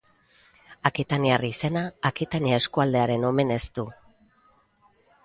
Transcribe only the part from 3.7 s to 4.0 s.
du.